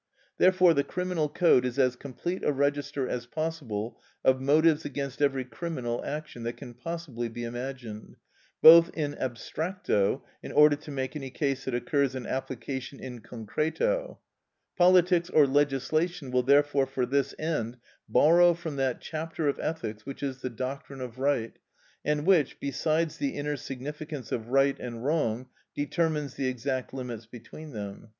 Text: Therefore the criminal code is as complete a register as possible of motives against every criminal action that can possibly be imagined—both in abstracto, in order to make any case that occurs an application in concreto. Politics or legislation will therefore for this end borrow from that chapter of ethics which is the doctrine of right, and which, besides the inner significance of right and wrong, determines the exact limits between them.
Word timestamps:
Therefore 0.39 0.73
the 0.73 0.83
criminal 0.83 1.29
code 1.29 1.63
is 1.63 1.77
as 1.77 1.95
complete 1.95 2.43
a 2.43 2.51
register 2.51 3.07
as 3.07 3.27
possible 3.27 3.99
of 4.25 4.41
motives 4.41 4.83
against 4.83 5.21
every 5.21 5.45
criminal 5.45 6.03
action 6.03 6.41
that 6.41 6.57
can 6.57 6.73
possibly 6.73 7.29
be 7.29 7.43
imagined—both 7.43 8.89
in 8.97 9.13
abstracto, 9.13 10.23
in 10.41 10.51
order 10.53 10.75
to 10.75 10.89
make 10.89 11.15
any 11.15 11.29
case 11.29 11.65
that 11.65 11.75
occurs 11.75 12.15
an 12.15 12.25
application 12.25 12.99
in 12.99 13.19
concreto. 13.19 14.17
Politics 14.75 15.29
or 15.29 15.45
legislation 15.45 16.31
will 16.31 16.41
therefore 16.41 16.87
for 16.87 17.05
this 17.05 17.35
end 17.37 17.77
borrow 18.09 18.55
from 18.55 18.77
that 18.77 19.01
chapter 19.01 19.47
of 19.47 19.59
ethics 19.59 20.03
which 20.03 20.23
is 20.23 20.41
the 20.41 20.49
doctrine 20.49 21.01
of 21.01 21.19
right, 21.19 21.59
and 22.03 22.25
which, 22.25 22.59
besides 22.59 23.17
the 23.17 23.35
inner 23.35 23.55
significance 23.55 24.31
of 24.31 24.47
right 24.49 24.79
and 24.79 25.05
wrong, 25.05 25.45
determines 25.75 26.33
the 26.33 26.47
exact 26.47 26.91
limits 26.91 27.27
between 27.27 27.71
them. 27.71 28.09